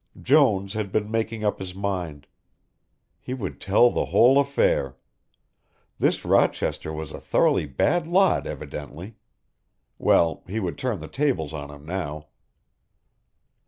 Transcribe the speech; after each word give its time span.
Jones 0.19 0.73
had 0.73 0.91
been 0.91 1.11
making 1.11 1.43
up 1.45 1.59
his 1.59 1.75
mind. 1.75 2.25
He 3.19 3.35
would 3.35 3.61
tell 3.61 3.91
the 3.91 4.05
whole 4.05 4.39
affair. 4.39 4.97
This 5.99 6.25
Rochester 6.25 6.91
was 6.91 7.11
a 7.11 7.19
thoroughly 7.21 7.67
bad 7.67 8.07
lot 8.07 8.47
evidently; 8.47 9.17
well, 9.99 10.41
he 10.47 10.59
would 10.59 10.79
turn 10.79 11.01
the 11.01 11.07
tables 11.07 11.53
on 11.53 11.69
him 11.69 11.85
now. 11.85 12.29